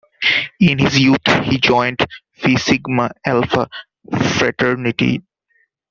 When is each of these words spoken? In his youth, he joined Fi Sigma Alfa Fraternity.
In 0.59 0.79
his 0.79 0.99
youth, 0.99 1.27
he 1.43 1.59
joined 1.59 2.03
Fi 2.33 2.55
Sigma 2.55 3.11
Alfa 3.23 3.69
Fraternity. 4.35 5.21